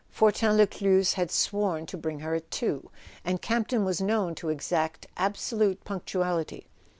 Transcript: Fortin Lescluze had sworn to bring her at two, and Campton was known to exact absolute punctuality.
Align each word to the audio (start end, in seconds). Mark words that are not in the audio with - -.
Fortin 0.09 0.57
Lescluze 0.57 1.13
had 1.13 1.29
sworn 1.29 1.85
to 1.85 1.95
bring 1.95 2.21
her 2.21 2.33
at 2.33 2.49
two, 2.49 2.89
and 3.23 3.39
Campton 3.39 3.85
was 3.85 4.01
known 4.01 4.33
to 4.33 4.49
exact 4.49 5.05
absolute 5.15 5.83
punctuality. 5.83 6.65